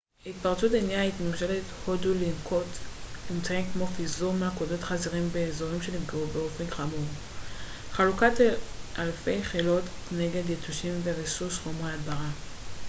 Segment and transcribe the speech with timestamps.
[0.25, 2.65] ההתפרצות הניעה את ממשלת הודו לנקוט
[3.31, 6.99] אמצעים כמו פיזור מלכודות חזירים באזורים שנפגעו באופן חמור
[7.91, 8.33] חלוקת
[8.99, 12.29] אלפי כילות נגד יתושים וריסוס חומרי הדברה